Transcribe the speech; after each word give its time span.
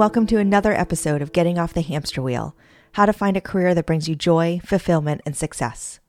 welcome 0.00 0.26
to 0.26 0.38
another 0.38 0.72
episode 0.72 1.20
of 1.20 1.30
Getting 1.30 1.58
Off 1.58 1.74
the 1.74 1.82
Hamster 1.82 2.22
Wheel 2.22 2.56
How 2.92 3.04
to 3.04 3.12
Find 3.12 3.36
a 3.36 3.40
Career 3.42 3.74
That 3.74 3.84
Brings 3.84 4.08
You 4.08 4.14
Joy, 4.14 4.58
Fulfillment, 4.64 5.20
and 5.26 5.36
Success. 5.36 6.00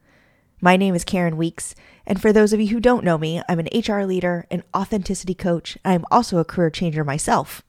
My 0.62 0.78
name 0.78 0.96
is 0.96 1.04
Karen 1.04 1.36
Weeks, 1.36 1.76
and 2.08 2.22
for 2.22 2.32
those 2.32 2.54
of 2.54 2.62
you 2.62 2.70
who 2.70 2.80
don't 2.80 3.04
know 3.04 3.18
me, 3.18 3.42
I'm 3.50 3.60
an 3.60 3.68
HR 3.76 4.04
leader, 4.04 4.48
an 4.50 4.64
authenticity 4.74 5.34
coach, 5.34 5.78
and 5.84 5.94
I'm 5.94 6.06
also 6.10 6.38
a 6.38 6.46
career 6.46 6.70
changer 6.70 7.04
myself. 7.04 7.64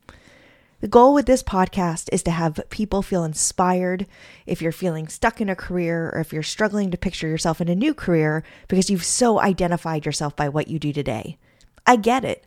The 0.80 0.86
goal 0.86 1.12
with 1.12 1.26
this 1.26 1.42
podcast 1.42 2.08
is 2.12 2.22
to 2.22 2.30
have 2.30 2.60
people 2.70 3.02
feel 3.02 3.24
inspired 3.24 4.06
if 4.46 4.62
you're 4.62 4.70
feeling 4.70 5.08
stuck 5.08 5.40
in 5.40 5.48
a 5.48 5.56
career 5.56 6.12
or 6.14 6.20
if 6.20 6.32
you're 6.32 6.44
struggling 6.44 6.92
to 6.92 6.96
picture 6.96 7.26
yourself 7.26 7.60
in 7.60 7.68
a 7.68 7.74
new 7.74 7.94
career 7.94 8.44
because 8.68 8.88
you've 8.88 9.02
so 9.02 9.40
identified 9.40 10.06
yourself 10.06 10.36
by 10.36 10.48
what 10.48 10.68
you 10.68 10.78
do 10.78 10.92
today. 10.92 11.36
I 11.84 11.96
get 11.96 12.24
it. 12.24 12.46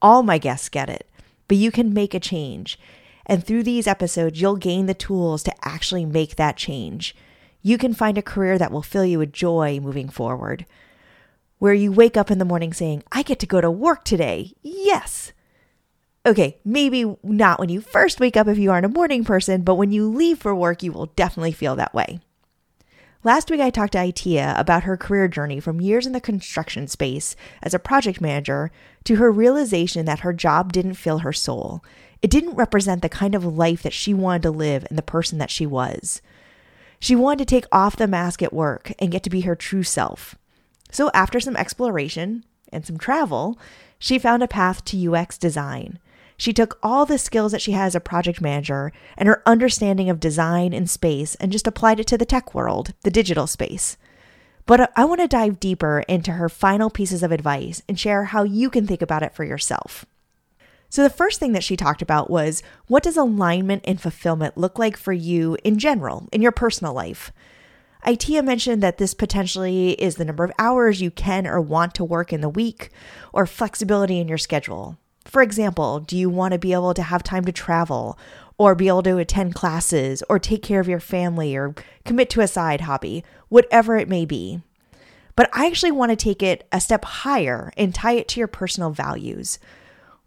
All 0.00 0.22
my 0.22 0.38
guests 0.38 0.68
get 0.68 0.88
it 0.88 1.10
but 1.48 1.56
you 1.56 1.70
can 1.70 1.92
make 1.92 2.14
a 2.14 2.20
change. 2.20 2.78
And 3.26 3.44
through 3.44 3.64
these 3.64 3.88
episodes, 3.88 4.40
you'll 4.40 4.56
gain 4.56 4.86
the 4.86 4.94
tools 4.94 5.42
to 5.42 5.54
actually 5.62 6.04
make 6.04 6.36
that 6.36 6.56
change. 6.56 7.14
You 7.60 7.76
can 7.76 7.92
find 7.92 8.16
a 8.16 8.22
career 8.22 8.56
that 8.56 8.70
will 8.70 8.82
fill 8.82 9.04
you 9.04 9.18
with 9.18 9.32
joy 9.32 9.80
moving 9.80 10.08
forward, 10.08 10.64
where 11.58 11.74
you 11.74 11.90
wake 11.90 12.16
up 12.16 12.30
in 12.30 12.38
the 12.38 12.44
morning 12.44 12.72
saying, 12.72 13.02
I 13.10 13.22
get 13.22 13.40
to 13.40 13.46
go 13.46 13.60
to 13.60 13.70
work 13.70 14.04
today. 14.04 14.52
Yes. 14.62 15.32
Okay, 16.24 16.58
maybe 16.64 17.16
not 17.22 17.58
when 17.58 17.68
you 17.68 17.80
first 17.80 18.20
wake 18.20 18.36
up 18.36 18.46
if 18.46 18.58
you 18.58 18.70
aren't 18.70 18.86
a 18.86 18.90
morning 18.90 19.24
person, 19.24 19.62
but 19.62 19.74
when 19.74 19.90
you 19.90 20.08
leave 20.08 20.38
for 20.38 20.54
work, 20.54 20.82
you 20.82 20.92
will 20.92 21.06
definitely 21.06 21.52
feel 21.52 21.76
that 21.76 21.94
way. 21.94 22.20
Last 23.26 23.50
week, 23.50 23.60
I 23.60 23.70
talked 23.70 23.94
to 23.94 23.98
Itiah 23.98 24.56
about 24.56 24.84
her 24.84 24.96
career 24.96 25.26
journey 25.26 25.58
from 25.58 25.80
years 25.80 26.06
in 26.06 26.12
the 26.12 26.20
construction 26.20 26.86
space 26.86 27.34
as 27.60 27.74
a 27.74 27.80
project 27.80 28.20
manager 28.20 28.70
to 29.02 29.16
her 29.16 29.32
realization 29.32 30.06
that 30.06 30.20
her 30.20 30.32
job 30.32 30.72
didn't 30.72 30.94
fill 30.94 31.18
her 31.18 31.32
soul. 31.32 31.82
It 32.22 32.30
didn't 32.30 32.54
represent 32.54 33.02
the 33.02 33.08
kind 33.08 33.34
of 33.34 33.44
life 33.44 33.82
that 33.82 33.92
she 33.92 34.14
wanted 34.14 34.42
to 34.42 34.52
live 34.52 34.86
and 34.88 34.96
the 34.96 35.02
person 35.02 35.38
that 35.38 35.50
she 35.50 35.66
was. 35.66 36.22
She 37.00 37.16
wanted 37.16 37.48
to 37.48 37.52
take 37.52 37.66
off 37.72 37.96
the 37.96 38.06
mask 38.06 38.44
at 38.44 38.52
work 38.52 38.92
and 39.00 39.10
get 39.10 39.24
to 39.24 39.30
be 39.30 39.40
her 39.40 39.56
true 39.56 39.82
self. 39.82 40.36
So, 40.92 41.10
after 41.12 41.40
some 41.40 41.56
exploration 41.56 42.44
and 42.72 42.86
some 42.86 42.96
travel, 42.96 43.58
she 43.98 44.20
found 44.20 44.44
a 44.44 44.46
path 44.46 44.84
to 44.84 45.12
UX 45.12 45.36
design. 45.36 45.98
She 46.36 46.52
took 46.52 46.78
all 46.82 47.06
the 47.06 47.18
skills 47.18 47.52
that 47.52 47.62
she 47.62 47.72
has 47.72 47.92
as 47.92 47.94
a 47.96 48.00
project 48.00 48.40
manager 48.40 48.92
and 49.16 49.26
her 49.26 49.42
understanding 49.46 50.10
of 50.10 50.20
design 50.20 50.72
and 50.72 50.88
space 50.88 51.34
and 51.36 51.52
just 51.52 51.66
applied 51.66 52.00
it 52.00 52.06
to 52.08 52.18
the 52.18 52.26
tech 52.26 52.54
world, 52.54 52.92
the 53.02 53.10
digital 53.10 53.46
space. 53.46 53.96
But 54.66 54.92
I 54.96 55.04
want 55.04 55.20
to 55.20 55.28
dive 55.28 55.60
deeper 55.60 56.04
into 56.08 56.32
her 56.32 56.48
final 56.48 56.90
pieces 56.90 57.22
of 57.22 57.32
advice 57.32 57.82
and 57.88 57.98
share 57.98 58.24
how 58.24 58.42
you 58.42 58.68
can 58.68 58.86
think 58.86 59.00
about 59.00 59.22
it 59.22 59.34
for 59.34 59.44
yourself. 59.44 60.04
So, 60.88 61.02
the 61.02 61.10
first 61.10 61.40
thing 61.40 61.52
that 61.52 61.64
she 61.64 61.76
talked 61.76 62.02
about 62.02 62.30
was 62.30 62.62
what 62.86 63.02
does 63.02 63.16
alignment 63.16 63.82
and 63.86 64.00
fulfillment 64.00 64.56
look 64.56 64.78
like 64.78 64.96
for 64.96 65.12
you 65.12 65.56
in 65.64 65.78
general, 65.78 66.28
in 66.32 66.42
your 66.42 66.52
personal 66.52 66.92
life? 66.92 67.32
Itiah 68.04 68.44
mentioned 68.44 68.82
that 68.82 68.98
this 68.98 69.14
potentially 69.14 69.92
is 69.92 70.14
the 70.14 70.24
number 70.24 70.44
of 70.44 70.52
hours 70.58 71.00
you 71.00 71.10
can 71.10 71.46
or 71.46 71.60
want 71.60 71.94
to 71.94 72.04
work 72.04 72.32
in 72.32 72.40
the 72.40 72.48
week, 72.48 72.90
or 73.32 73.46
flexibility 73.46 74.20
in 74.20 74.28
your 74.28 74.38
schedule. 74.38 74.96
For 75.26 75.42
example, 75.42 75.98
do 76.00 76.16
you 76.16 76.30
want 76.30 76.52
to 76.52 76.58
be 76.58 76.72
able 76.72 76.94
to 76.94 77.02
have 77.02 77.22
time 77.22 77.44
to 77.46 77.52
travel 77.52 78.16
or 78.58 78.74
be 78.74 78.88
able 78.88 79.02
to 79.02 79.18
attend 79.18 79.54
classes 79.54 80.22
or 80.28 80.38
take 80.38 80.62
care 80.62 80.80
of 80.80 80.88
your 80.88 81.00
family 81.00 81.56
or 81.56 81.74
commit 82.04 82.30
to 82.30 82.40
a 82.40 82.48
side 82.48 82.82
hobby, 82.82 83.24
whatever 83.48 83.96
it 83.96 84.08
may 84.08 84.24
be? 84.24 84.60
But 85.34 85.50
I 85.52 85.66
actually 85.66 85.90
want 85.90 86.10
to 86.10 86.16
take 86.16 86.42
it 86.42 86.66
a 86.70 86.80
step 86.80 87.04
higher 87.04 87.72
and 87.76 87.94
tie 87.94 88.12
it 88.12 88.28
to 88.28 88.40
your 88.40 88.46
personal 88.46 88.90
values. 88.90 89.58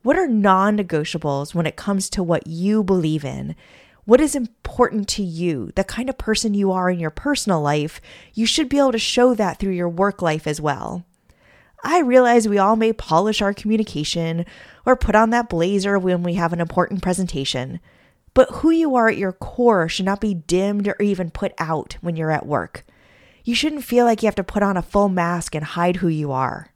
What 0.03 0.17
are 0.17 0.27
non 0.27 0.77
negotiables 0.77 1.55
when 1.55 1.65
it 1.65 1.77
comes 1.77 2.09
to 2.11 2.21
what 2.21 2.45
you 2.45 2.83
believe 2.83 3.23
in? 3.23 3.55
What 4.03 4.21
is 4.21 4.35
important 4.35 5.07
to 5.09 5.23
you, 5.23 5.71
the 5.75 5.83
kind 5.83 6.09
of 6.09 6.17
person 6.17 6.53
you 6.53 6.71
are 6.71 6.89
in 6.89 6.99
your 6.99 7.09
personal 7.09 7.61
life? 7.61 8.01
You 8.33 8.45
should 8.45 8.67
be 8.67 8.79
able 8.79 8.91
to 8.91 8.99
show 8.99 9.33
that 9.33 9.59
through 9.59 9.73
your 9.73 9.89
work 9.89 10.21
life 10.21 10.45
as 10.45 10.59
well. 10.59 11.05
I 11.83 11.99
realize 11.99 12.47
we 12.47 12.57
all 12.57 12.75
may 12.75 12.93
polish 12.93 13.41
our 13.41 13.53
communication 13.53 14.45
or 14.85 14.95
put 14.95 15.15
on 15.15 15.29
that 15.29 15.49
blazer 15.49 15.97
when 15.97 16.23
we 16.23 16.33
have 16.33 16.51
an 16.53 16.59
important 16.59 17.01
presentation, 17.01 17.79
but 18.33 18.49
who 18.51 18.69
you 18.69 18.95
are 18.95 19.07
at 19.07 19.17
your 19.17 19.31
core 19.31 19.87
should 19.87 20.05
not 20.05 20.21
be 20.21 20.33
dimmed 20.33 20.87
or 20.87 20.95
even 21.01 21.31
put 21.31 21.53
out 21.57 21.97
when 22.01 22.15
you're 22.15 22.31
at 22.31 22.45
work. 22.45 22.85
You 23.43 23.55
shouldn't 23.55 23.85
feel 23.85 24.05
like 24.05 24.21
you 24.21 24.27
have 24.27 24.35
to 24.35 24.43
put 24.43 24.63
on 24.63 24.77
a 24.77 24.81
full 24.81 25.09
mask 25.09 25.55
and 25.55 25.63
hide 25.63 25.97
who 25.97 26.07
you 26.07 26.31
are. 26.31 26.73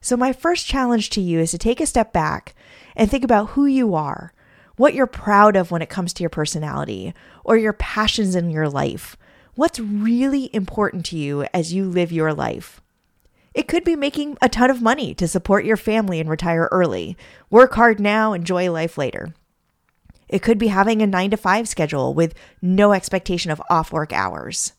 So, 0.00 0.16
my 0.16 0.32
first 0.32 0.66
challenge 0.66 1.10
to 1.10 1.20
you 1.20 1.38
is 1.38 1.52
to 1.52 1.58
take 1.58 1.80
a 1.80 1.86
step 1.86 2.12
back 2.12 2.54
and 2.96 3.08
think 3.08 3.22
about 3.22 3.50
who 3.50 3.66
you 3.66 3.94
are, 3.94 4.34
what 4.76 4.94
you're 4.94 5.06
proud 5.06 5.54
of 5.54 5.70
when 5.70 5.80
it 5.80 5.88
comes 5.88 6.12
to 6.14 6.22
your 6.22 6.30
personality 6.30 7.14
or 7.44 7.56
your 7.56 7.72
passions 7.72 8.34
in 8.34 8.50
your 8.50 8.68
life. 8.68 9.16
What's 9.54 9.78
really 9.78 10.50
important 10.52 11.06
to 11.06 11.16
you 11.16 11.44
as 11.54 11.72
you 11.72 11.88
live 11.88 12.10
your 12.10 12.34
life? 12.34 12.81
It 13.54 13.68
could 13.68 13.84
be 13.84 13.96
making 13.96 14.38
a 14.40 14.48
ton 14.48 14.70
of 14.70 14.80
money 14.80 15.14
to 15.14 15.28
support 15.28 15.64
your 15.64 15.76
family 15.76 16.20
and 16.20 16.28
retire 16.28 16.68
early. 16.72 17.16
Work 17.50 17.74
hard 17.74 18.00
now, 18.00 18.32
enjoy 18.32 18.70
life 18.70 18.96
later. 18.96 19.34
It 20.28 20.40
could 20.40 20.58
be 20.58 20.68
having 20.68 21.02
a 21.02 21.06
nine 21.06 21.30
to 21.30 21.36
five 21.36 21.68
schedule 21.68 22.14
with 22.14 22.34
no 22.62 22.92
expectation 22.92 23.50
of 23.50 23.62
off 23.68 23.92
work 23.92 24.12
hours. 24.12 24.72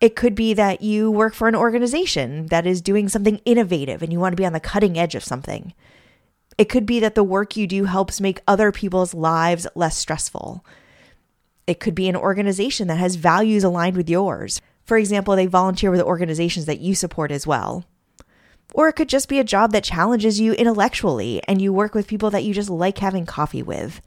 It 0.00 0.16
could 0.16 0.34
be 0.34 0.54
that 0.54 0.82
you 0.82 1.10
work 1.10 1.34
for 1.34 1.48
an 1.48 1.54
organization 1.54 2.46
that 2.46 2.66
is 2.66 2.82
doing 2.82 3.08
something 3.08 3.40
innovative 3.44 4.02
and 4.02 4.12
you 4.12 4.20
want 4.20 4.32
to 4.32 4.40
be 4.40 4.46
on 4.46 4.52
the 4.52 4.60
cutting 4.60 4.98
edge 4.98 5.14
of 5.14 5.24
something. 5.24 5.72
It 6.58 6.68
could 6.68 6.84
be 6.84 7.00
that 7.00 7.14
the 7.14 7.24
work 7.24 7.56
you 7.56 7.66
do 7.66 7.84
helps 7.84 8.20
make 8.20 8.42
other 8.46 8.70
people's 8.70 9.14
lives 9.14 9.66
less 9.74 9.96
stressful. 9.96 10.64
It 11.66 11.80
could 11.80 11.94
be 11.94 12.08
an 12.08 12.16
organization 12.16 12.88
that 12.88 12.98
has 12.98 13.16
values 13.16 13.64
aligned 13.64 13.96
with 13.96 14.10
yours. 14.10 14.60
For 14.90 14.98
example, 14.98 15.36
they 15.36 15.46
volunteer 15.46 15.92
with 15.92 16.00
organizations 16.00 16.66
that 16.66 16.80
you 16.80 16.96
support 16.96 17.30
as 17.30 17.46
well. 17.46 17.84
Or 18.74 18.88
it 18.88 18.94
could 18.94 19.08
just 19.08 19.28
be 19.28 19.38
a 19.38 19.44
job 19.44 19.70
that 19.70 19.84
challenges 19.84 20.40
you 20.40 20.52
intellectually 20.54 21.40
and 21.46 21.62
you 21.62 21.72
work 21.72 21.94
with 21.94 22.08
people 22.08 22.28
that 22.30 22.42
you 22.42 22.52
just 22.52 22.68
like 22.68 22.98
having 22.98 23.24
coffee 23.24 23.62
with. 23.62 24.00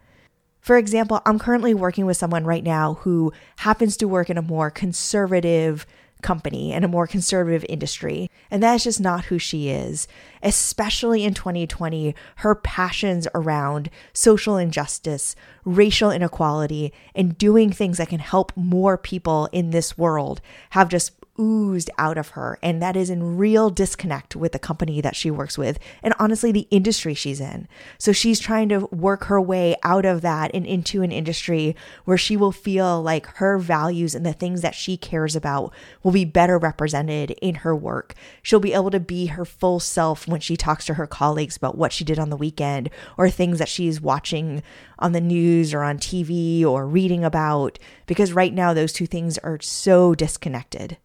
For 0.59 0.75
example, 0.75 1.21
I'm 1.25 1.39
currently 1.39 1.73
working 1.73 2.05
with 2.05 2.17
someone 2.17 2.43
right 2.43 2.65
now 2.65 2.95
who 2.95 3.31
happens 3.59 3.95
to 3.95 4.09
work 4.09 4.29
in 4.29 4.37
a 4.37 4.41
more 4.41 4.69
conservative 4.69 5.85
company 6.23 6.73
and 6.73 6.83
a 6.83 6.87
more 6.87 7.05
conservative 7.05 7.65
industry. 7.69 8.29
And 8.49 8.63
that 8.63 8.75
is 8.75 8.83
just 8.85 9.01
not 9.01 9.25
who 9.25 9.37
she 9.37 9.69
is. 9.69 10.07
Especially 10.41 11.23
in 11.23 11.33
2020, 11.33 12.15
her 12.37 12.55
passions 12.55 13.27
around 13.35 13.89
social 14.13 14.57
injustice, 14.57 15.35
racial 15.63 16.09
inequality, 16.09 16.91
and 17.13 17.37
doing 17.37 17.71
things 17.71 17.97
that 17.97 18.09
can 18.09 18.19
help 18.19 18.51
more 18.55 18.97
people 18.97 19.47
in 19.51 19.69
this 19.69 19.97
world 19.97 20.41
have 20.71 20.89
just 20.89 21.11
oozed 21.39 21.89
out 21.97 22.17
of 22.17 22.29
her. 22.29 22.59
And 22.61 22.81
that 22.81 22.95
is 22.95 23.09
in 23.09 23.37
real 23.37 23.69
disconnect 23.69 24.35
with 24.35 24.51
the 24.51 24.59
company 24.59 25.01
that 25.01 25.15
she 25.15 25.31
works 25.31 25.57
with 25.57 25.79
and 26.01 26.13
honestly 26.19 26.51
the 26.51 26.67
industry 26.69 27.13
she's 27.13 27.41
in. 27.41 27.67
So 27.97 28.11
she's 28.11 28.39
trying 28.39 28.69
to 28.69 28.85
work 28.87 29.25
her 29.25 29.41
way 29.41 29.75
out 29.83 30.05
of 30.05 30.21
that 30.21 30.51
and 30.53 30.65
into 30.65 31.01
an 31.01 31.11
industry 31.11 31.75
where 32.05 32.17
she 32.17 32.37
will 32.37 32.51
feel 32.51 33.01
like 33.01 33.25
her 33.37 33.57
values 33.57 34.13
and 34.13 34.25
the 34.25 34.33
things 34.33 34.61
that 34.61 34.75
she 34.75 34.95
cares 34.95 35.35
about 35.35 35.73
will 36.03 36.11
be 36.11 36.25
better 36.25 36.57
represented 36.57 37.31
in 37.41 37.55
her 37.55 37.75
work. 37.75 38.13
She'll 38.41 38.59
be 38.59 38.73
able 38.73 38.91
to 38.91 38.99
be 38.99 39.27
her 39.27 39.45
full 39.45 39.79
self 39.79 40.27
when 40.27 40.39
she 40.39 40.55
talks 40.55 40.85
to 40.85 40.95
her 40.95 41.07
colleagues 41.07 41.57
about 41.57 41.77
what 41.77 41.93
she 41.93 42.03
did 42.03 42.19
on 42.19 42.29
the 42.29 42.37
weekend 42.37 42.89
or 43.17 43.29
things 43.29 43.59
that 43.59 43.69
she's 43.69 43.99
watching 43.99 44.61
on 44.99 45.13
the 45.13 45.21
news 45.21 45.73
or 45.73 45.81
on 45.81 45.97
TV 45.97 46.63
or 46.63 46.87
reading 46.87 47.23
about 47.23 47.79
because 48.05 48.33
right 48.33 48.53
now 48.53 48.73
those 48.73 48.93
two 48.93 49.07
things 49.07 49.37
are 49.39 49.59
so 49.59 50.13
disconnected. 50.13 50.97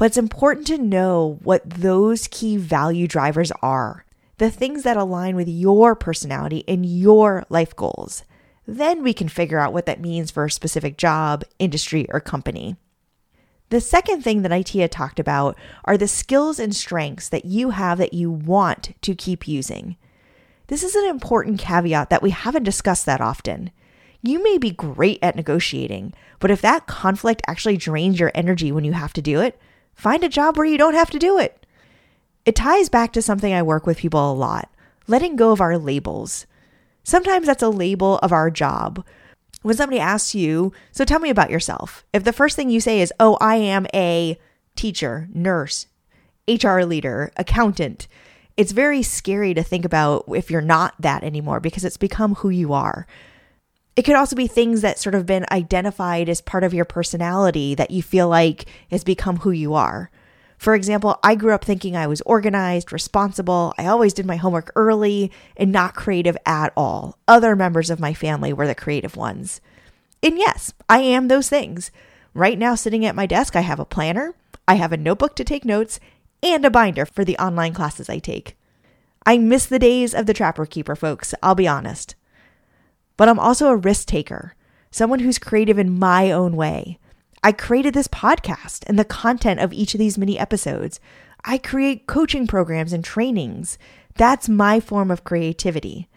But 0.00 0.06
it's 0.06 0.16
important 0.16 0.66
to 0.68 0.78
know 0.78 1.38
what 1.42 1.68
those 1.68 2.26
key 2.28 2.56
value 2.56 3.06
drivers 3.06 3.52
are 3.60 4.06
the 4.38 4.50
things 4.50 4.82
that 4.82 4.96
align 4.96 5.36
with 5.36 5.46
your 5.46 5.94
personality 5.94 6.64
and 6.66 6.86
your 6.86 7.44
life 7.50 7.76
goals. 7.76 8.24
Then 8.66 9.02
we 9.02 9.12
can 9.12 9.28
figure 9.28 9.58
out 9.58 9.74
what 9.74 9.84
that 9.84 10.00
means 10.00 10.30
for 10.30 10.46
a 10.46 10.50
specific 10.50 10.96
job, 10.96 11.44
industry, 11.58 12.06
or 12.08 12.18
company. 12.18 12.76
The 13.68 13.82
second 13.82 14.22
thing 14.22 14.40
that 14.40 14.50
Itiah 14.50 14.88
talked 14.88 15.20
about 15.20 15.58
are 15.84 15.98
the 15.98 16.08
skills 16.08 16.58
and 16.58 16.74
strengths 16.74 17.28
that 17.28 17.44
you 17.44 17.68
have 17.68 17.98
that 17.98 18.14
you 18.14 18.30
want 18.30 18.94
to 19.02 19.14
keep 19.14 19.46
using. 19.46 19.98
This 20.68 20.82
is 20.82 20.94
an 20.94 21.10
important 21.10 21.58
caveat 21.58 22.08
that 22.08 22.22
we 22.22 22.30
haven't 22.30 22.62
discussed 22.62 23.04
that 23.04 23.20
often. 23.20 23.70
You 24.22 24.42
may 24.42 24.56
be 24.56 24.70
great 24.70 25.18
at 25.20 25.36
negotiating, 25.36 26.14
but 26.38 26.50
if 26.50 26.62
that 26.62 26.86
conflict 26.86 27.42
actually 27.46 27.76
drains 27.76 28.18
your 28.18 28.32
energy 28.34 28.72
when 28.72 28.84
you 28.84 28.94
have 28.94 29.12
to 29.12 29.20
do 29.20 29.42
it, 29.42 29.60
Find 30.00 30.24
a 30.24 30.30
job 30.30 30.56
where 30.56 30.64
you 30.64 30.78
don't 30.78 30.94
have 30.94 31.10
to 31.10 31.18
do 31.18 31.38
it. 31.38 31.66
It 32.46 32.56
ties 32.56 32.88
back 32.88 33.12
to 33.12 33.20
something 33.20 33.52
I 33.52 33.62
work 33.62 33.86
with 33.86 33.98
people 33.98 34.32
a 34.32 34.34
lot 34.34 34.70
letting 35.06 35.36
go 35.36 35.52
of 35.52 35.60
our 35.60 35.76
labels. 35.76 36.46
Sometimes 37.02 37.46
that's 37.46 37.62
a 37.62 37.68
label 37.68 38.18
of 38.18 38.32
our 38.32 38.50
job. 38.50 39.04
When 39.60 39.76
somebody 39.76 40.00
asks 40.00 40.34
you, 40.34 40.72
so 40.90 41.04
tell 41.04 41.18
me 41.18 41.28
about 41.28 41.50
yourself, 41.50 42.04
if 42.14 42.24
the 42.24 42.32
first 42.32 42.56
thing 42.56 42.70
you 42.70 42.80
say 42.80 43.00
is, 43.00 43.12
oh, 43.20 43.36
I 43.42 43.56
am 43.56 43.86
a 43.92 44.38
teacher, 44.74 45.28
nurse, 45.34 45.86
HR 46.48 46.80
leader, 46.80 47.30
accountant, 47.36 48.08
it's 48.56 48.72
very 48.72 49.02
scary 49.02 49.52
to 49.52 49.62
think 49.62 49.84
about 49.84 50.24
if 50.28 50.50
you're 50.50 50.62
not 50.62 50.94
that 50.98 51.24
anymore 51.24 51.60
because 51.60 51.84
it's 51.84 51.98
become 51.98 52.36
who 52.36 52.48
you 52.48 52.72
are. 52.72 53.06
It 54.00 54.04
could 54.06 54.16
also 54.16 54.34
be 54.34 54.46
things 54.46 54.80
that 54.80 54.98
sort 54.98 55.14
of 55.14 55.26
been 55.26 55.44
identified 55.52 56.30
as 56.30 56.40
part 56.40 56.64
of 56.64 56.72
your 56.72 56.86
personality 56.86 57.74
that 57.74 57.90
you 57.90 58.02
feel 58.02 58.30
like 58.30 58.64
has 58.90 59.04
become 59.04 59.36
who 59.36 59.50
you 59.50 59.74
are. 59.74 60.10
For 60.56 60.74
example, 60.74 61.20
I 61.22 61.34
grew 61.34 61.52
up 61.52 61.66
thinking 61.66 61.94
I 61.94 62.06
was 62.06 62.22
organized, 62.22 62.94
responsible, 62.94 63.74
I 63.76 63.84
always 63.84 64.14
did 64.14 64.24
my 64.24 64.36
homework 64.36 64.72
early, 64.74 65.30
and 65.54 65.70
not 65.70 65.94
creative 65.94 66.38
at 66.46 66.72
all. 66.78 67.18
Other 67.28 67.54
members 67.54 67.90
of 67.90 68.00
my 68.00 68.14
family 68.14 68.54
were 68.54 68.66
the 68.66 68.74
creative 68.74 69.18
ones. 69.18 69.60
And 70.22 70.38
yes, 70.38 70.72
I 70.88 71.00
am 71.00 71.28
those 71.28 71.50
things. 71.50 71.90
Right 72.32 72.58
now, 72.58 72.76
sitting 72.76 73.04
at 73.04 73.14
my 73.14 73.26
desk, 73.26 73.54
I 73.54 73.60
have 73.60 73.80
a 73.80 73.84
planner, 73.84 74.34
I 74.66 74.76
have 74.76 74.92
a 74.92 74.96
notebook 74.96 75.36
to 75.36 75.44
take 75.44 75.66
notes, 75.66 76.00
and 76.42 76.64
a 76.64 76.70
binder 76.70 77.04
for 77.04 77.22
the 77.22 77.36
online 77.36 77.74
classes 77.74 78.08
I 78.08 78.18
take. 78.18 78.56
I 79.26 79.36
miss 79.36 79.66
the 79.66 79.78
days 79.78 80.14
of 80.14 80.24
the 80.24 80.32
trapper 80.32 80.64
keeper, 80.64 80.96
folks, 80.96 81.34
I'll 81.42 81.54
be 81.54 81.68
honest. 81.68 82.14
But 83.20 83.28
I'm 83.28 83.38
also 83.38 83.68
a 83.68 83.76
risk 83.76 84.06
taker, 84.06 84.54
someone 84.90 85.18
who's 85.18 85.38
creative 85.38 85.78
in 85.78 85.98
my 85.98 86.32
own 86.32 86.56
way. 86.56 86.98
I 87.44 87.52
created 87.52 87.92
this 87.92 88.08
podcast 88.08 88.82
and 88.86 88.98
the 88.98 89.04
content 89.04 89.60
of 89.60 89.74
each 89.74 89.92
of 89.92 89.98
these 89.98 90.16
mini 90.16 90.38
episodes. 90.38 91.00
I 91.44 91.58
create 91.58 92.06
coaching 92.06 92.46
programs 92.46 92.94
and 92.94 93.04
trainings. 93.04 93.76
That's 94.14 94.48
my 94.48 94.80
form 94.80 95.10
of 95.10 95.22
creativity. 95.22 96.08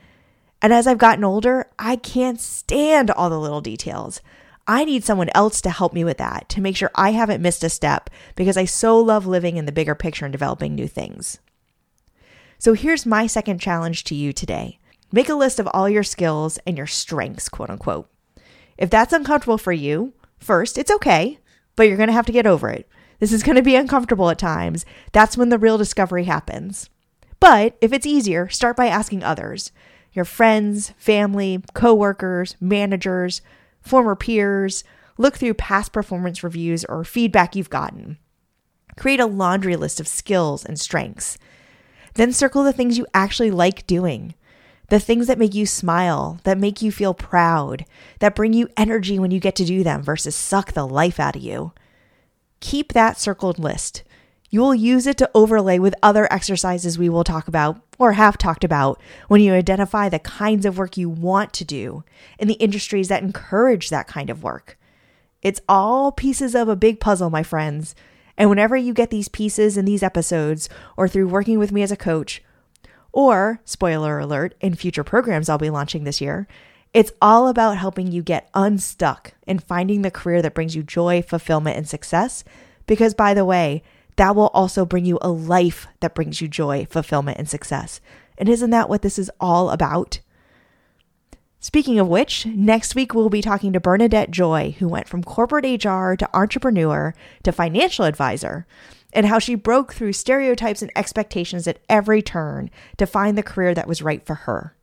And 0.61 0.71
as 0.71 0.87
I've 0.87 0.97
gotten 0.97 1.25
older, 1.25 1.69
I 1.77 1.97
can't 1.97 2.39
stand 2.39 3.11
all 3.11 3.29
the 3.29 3.37
little 3.37 3.59
details. 3.59 4.21
I 4.65 4.85
need 4.85 5.03
someone 5.03 5.29
else 5.35 5.59
to 5.63 5.71
help 5.71 5.91
me 5.91 6.05
with 6.05 6.19
that 6.19 6.47
to 6.47 6.61
make 6.61 6.77
sure 6.77 6.89
I 6.95 7.11
haven't 7.11 7.41
missed 7.41 7.65
a 7.65 7.69
step 7.69 8.09
because 8.37 8.55
I 8.55 8.63
so 8.63 8.97
love 8.97 9.27
living 9.27 9.57
in 9.57 9.65
the 9.65 9.73
bigger 9.73 9.93
picture 9.93 10.23
and 10.23 10.31
developing 10.31 10.73
new 10.73 10.87
things. 10.87 11.39
So 12.59 12.71
here's 12.71 13.05
my 13.05 13.27
second 13.27 13.59
challenge 13.59 14.05
to 14.05 14.15
you 14.15 14.31
today 14.31 14.79
make 15.13 15.29
a 15.29 15.35
list 15.35 15.61
of 15.61 15.69
all 15.73 15.87
your 15.87 16.03
skills 16.03 16.59
and 16.67 16.75
your 16.75 16.87
strengths, 16.87 17.47
quote 17.47 17.69
unquote. 17.69 18.09
If 18.77 18.89
that's 18.89 19.13
uncomfortable 19.13 19.57
for 19.57 19.71
you, 19.71 20.11
First, 20.43 20.77
it's 20.77 20.91
okay, 20.91 21.39
but 21.77 21.87
you're 21.87 21.97
going 21.97 22.07
to 22.07 22.13
have 22.13 22.25
to 22.25 22.33
get 22.33 22.45
over 22.45 22.69
it. 22.69 22.89
This 23.19 23.31
is 23.31 23.43
going 23.43 23.55
to 23.55 23.61
be 23.61 23.75
uncomfortable 23.77 24.29
at 24.29 24.37
times. 24.37 24.85
That's 25.13 25.37
when 25.37 25.49
the 25.49 25.57
real 25.57 25.77
discovery 25.77 26.25
happens. 26.25 26.89
But 27.39 27.77
if 27.79 27.93
it's 27.93 28.05
easier, 28.05 28.49
start 28.49 28.75
by 28.75 28.87
asking 28.87 29.23
others 29.23 29.71
your 30.11 30.25
friends, 30.25 30.91
family, 30.97 31.63
coworkers, 31.73 32.55
managers, 32.59 33.41
former 33.81 34.15
peers. 34.15 34.83
Look 35.17 35.37
through 35.37 35.55
past 35.55 35.91
performance 35.91 36.43
reviews 36.43 36.85
or 36.85 37.03
feedback 37.03 37.55
you've 37.55 37.69
gotten. 37.69 38.17
Create 38.97 39.19
a 39.19 39.25
laundry 39.25 39.75
list 39.75 39.99
of 39.99 40.07
skills 40.07 40.65
and 40.65 40.79
strengths. 40.79 41.37
Then 42.15 42.31
circle 42.31 42.63
the 42.63 42.73
things 42.73 42.97
you 42.97 43.07
actually 43.13 43.49
like 43.49 43.87
doing 43.87 44.35
the 44.93 44.99
things 44.99 45.25
that 45.25 45.39
make 45.39 45.55
you 45.55 45.65
smile, 45.65 46.39
that 46.43 46.55
make 46.55 46.83
you 46.83 46.91
feel 46.91 47.15
proud, 47.15 47.83
that 48.19 48.35
bring 48.35 48.53
you 48.53 48.69
energy 48.77 49.17
when 49.17 49.31
you 49.31 49.39
get 49.39 49.55
to 49.55 49.65
do 49.65 49.83
them 49.83 50.03
versus 50.03 50.35
suck 50.35 50.73
the 50.73 50.85
life 50.85 51.19
out 51.19 51.35
of 51.35 51.41
you. 51.41 51.71
Keep 52.59 52.93
that 52.93 53.17
circled 53.17 53.57
list. 53.57 54.03
You 54.51 54.59
will 54.59 54.75
use 54.75 55.07
it 55.07 55.17
to 55.17 55.31
overlay 55.33 55.79
with 55.79 55.95
other 56.03 56.31
exercises 56.31 56.99
we 56.99 57.09
will 57.09 57.23
talk 57.23 57.47
about 57.47 57.81
or 57.97 58.13
have 58.13 58.37
talked 58.37 58.63
about 58.63 59.01
when 59.27 59.41
you 59.41 59.55
identify 59.55 60.09
the 60.09 60.19
kinds 60.19 60.63
of 60.63 60.77
work 60.77 60.95
you 60.95 61.09
want 61.09 61.53
to 61.53 61.65
do 61.65 62.03
in 62.37 62.47
the 62.47 62.53
industries 62.53 63.07
that 63.07 63.23
encourage 63.23 63.89
that 63.89 64.05
kind 64.05 64.29
of 64.29 64.43
work. 64.43 64.77
It's 65.41 65.61
all 65.67 66.11
pieces 66.11 66.53
of 66.53 66.69
a 66.69 66.75
big 66.75 66.99
puzzle, 66.99 67.31
my 67.31 67.41
friends. 67.41 67.95
And 68.37 68.47
whenever 68.47 68.77
you 68.77 68.93
get 68.93 69.09
these 69.09 69.27
pieces 69.27 69.75
in 69.75 69.85
these 69.85 70.03
episodes 70.03 70.69
or 70.95 71.07
through 71.07 71.29
working 71.29 71.57
with 71.57 71.71
me 71.71 71.81
as 71.81 71.91
a 71.91 71.97
coach, 71.97 72.43
or, 73.13 73.61
spoiler 73.63 74.19
alert, 74.19 74.55
in 74.59 74.75
future 74.75 75.03
programs 75.03 75.47
I'll 75.47 75.57
be 75.57 75.69
launching 75.69 76.03
this 76.03 76.19
year, 76.19 76.47
it's 76.93 77.11
all 77.21 77.47
about 77.47 77.77
helping 77.77 78.11
you 78.11 78.21
get 78.21 78.49
unstuck 78.53 79.33
and 79.47 79.63
finding 79.63 80.01
the 80.01 80.11
career 80.11 80.41
that 80.41 80.53
brings 80.53 80.75
you 80.75 80.83
joy, 80.83 81.21
fulfillment, 81.21 81.77
and 81.77 81.87
success. 81.87 82.43
Because, 82.85 83.13
by 83.13 83.33
the 83.33 83.45
way, 83.45 83.83
that 84.17 84.35
will 84.35 84.47
also 84.47 84.85
bring 84.85 85.05
you 85.05 85.17
a 85.21 85.29
life 85.29 85.87
that 86.01 86.13
brings 86.13 86.41
you 86.41 86.47
joy, 86.47 86.85
fulfillment, 86.89 87.37
and 87.37 87.47
success. 87.49 88.01
And 88.37 88.49
isn't 88.49 88.71
that 88.71 88.89
what 88.89 89.01
this 89.01 89.17
is 89.17 89.31
all 89.39 89.69
about? 89.69 90.19
Speaking 91.63 91.97
of 91.97 92.09
which, 92.09 92.45
next 92.45 92.93
week 92.93 93.13
we'll 93.13 93.29
be 93.29 93.41
talking 93.41 93.71
to 93.71 93.79
Bernadette 93.79 94.31
Joy, 94.31 94.75
who 94.79 94.87
went 94.89 95.07
from 95.07 95.23
corporate 95.23 95.63
HR 95.63 96.13
to 96.15 96.29
entrepreneur 96.33 97.15
to 97.43 97.51
financial 97.53 98.03
advisor 98.03 98.67
and 99.13 99.25
how 99.25 99.39
she 99.39 99.55
broke 99.55 99.93
through 99.93 100.11
stereotypes 100.11 100.81
and 100.81 100.91
expectations 100.93 101.65
at 101.65 101.79
every 101.87 102.21
turn 102.21 102.69
to 102.97 103.05
find 103.05 103.37
the 103.37 103.43
career 103.43 103.73
that 103.73 103.87
was 103.87 104.01
right 104.01 104.25
for 104.25 104.35
her. 104.35 104.75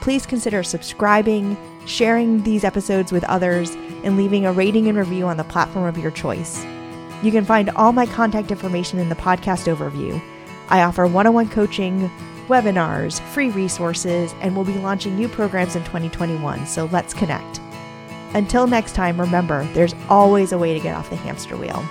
Please 0.00 0.24
consider 0.24 0.62
subscribing, 0.62 1.58
sharing 1.86 2.42
these 2.42 2.64
episodes 2.64 3.12
with 3.12 3.24
others, 3.24 3.72
and 4.02 4.16
leaving 4.16 4.46
a 4.46 4.52
rating 4.54 4.88
and 4.88 4.96
review 4.96 5.26
on 5.26 5.36
the 5.36 5.44
platform 5.44 5.84
of 5.84 5.98
your 5.98 6.10
choice. 6.10 6.64
You 7.22 7.30
can 7.30 7.44
find 7.44 7.68
all 7.70 7.92
my 7.92 8.06
contact 8.06 8.50
information 8.50 8.98
in 8.98 9.10
the 9.10 9.14
podcast 9.14 9.70
overview. 9.70 10.22
I 10.70 10.84
offer 10.84 11.06
one 11.06 11.26
on 11.26 11.34
one 11.34 11.50
coaching, 11.50 12.10
webinars, 12.50 13.20
free 13.28 13.48
resources, 13.48 14.34
and 14.40 14.54
we'll 14.54 14.64
be 14.64 14.74
launching 14.74 15.16
new 15.16 15.28
programs 15.28 15.76
in 15.76 15.84
2021, 15.84 16.66
so 16.66 16.86
let's 16.86 17.14
connect. 17.14 17.60
Until 18.34 18.66
next 18.66 18.94
time, 18.94 19.18
remember 19.20 19.64
there's 19.72 19.94
always 20.08 20.52
a 20.52 20.58
way 20.58 20.74
to 20.74 20.80
get 20.80 20.94
off 20.94 21.08
the 21.08 21.16
hamster 21.16 21.56
wheel. 21.56 21.82